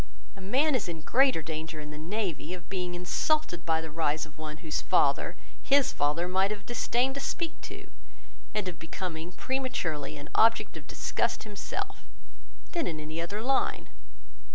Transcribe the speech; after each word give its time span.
A 0.35 0.41
man 0.41 0.73
is 0.73 0.89
in 0.89 1.01
greater 1.01 1.43
danger 1.43 1.79
in 1.79 1.91
the 1.91 1.97
navy 1.99 2.55
of 2.55 2.69
being 2.71 2.95
insulted 2.95 3.67
by 3.67 3.81
the 3.81 3.91
rise 3.91 4.25
of 4.25 4.35
one 4.39 4.57
whose 4.65 4.81
father, 4.81 5.37
his 5.61 5.91
father 5.91 6.27
might 6.27 6.49
have 6.49 6.65
disdained 6.65 7.13
to 7.13 7.21
speak 7.21 7.61
to, 7.61 7.87
and 8.51 8.67
of 8.67 8.79
becoming 8.79 9.31
prematurely 9.31 10.17
an 10.17 10.27
object 10.33 10.75
of 10.75 10.87
disgust 10.87 11.43
himself, 11.43 12.03
than 12.71 12.87
in 12.87 12.99
any 12.99 13.21
other 13.21 13.43
line. 13.43 13.89